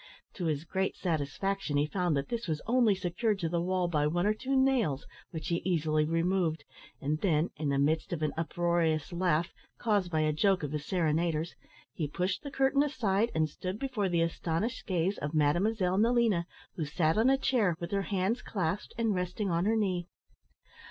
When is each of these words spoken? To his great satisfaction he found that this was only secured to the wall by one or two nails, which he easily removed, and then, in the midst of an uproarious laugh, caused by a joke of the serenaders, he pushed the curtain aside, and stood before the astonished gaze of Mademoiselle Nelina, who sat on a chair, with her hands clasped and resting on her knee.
To 0.33 0.45
his 0.45 0.63
great 0.63 0.95
satisfaction 0.95 1.77
he 1.77 1.85
found 1.85 2.17
that 2.17 2.29
this 2.29 2.47
was 2.47 2.59
only 2.65 2.95
secured 2.95 3.37
to 3.37 3.49
the 3.49 3.61
wall 3.61 3.87
by 3.87 4.07
one 4.07 4.25
or 4.25 4.33
two 4.33 4.55
nails, 4.55 5.05
which 5.29 5.49
he 5.49 5.61
easily 5.63 6.05
removed, 6.05 6.63
and 6.99 7.19
then, 7.19 7.51
in 7.57 7.69
the 7.69 7.77
midst 7.77 8.11
of 8.11 8.23
an 8.23 8.33
uproarious 8.35 9.13
laugh, 9.13 9.53
caused 9.77 10.09
by 10.09 10.21
a 10.21 10.33
joke 10.33 10.63
of 10.63 10.71
the 10.71 10.79
serenaders, 10.79 11.53
he 11.93 12.07
pushed 12.07 12.41
the 12.41 12.49
curtain 12.49 12.81
aside, 12.81 13.29
and 13.35 13.47
stood 13.47 13.77
before 13.77 14.09
the 14.09 14.21
astonished 14.21 14.87
gaze 14.87 15.19
of 15.19 15.35
Mademoiselle 15.35 15.99
Nelina, 15.99 16.45
who 16.77 16.85
sat 16.85 17.15
on 17.15 17.29
a 17.29 17.37
chair, 17.37 17.75
with 17.79 17.91
her 17.91 18.01
hands 18.09 18.41
clasped 18.41 18.95
and 18.97 19.13
resting 19.13 19.51
on 19.51 19.65
her 19.65 19.75
knee. 19.75 20.07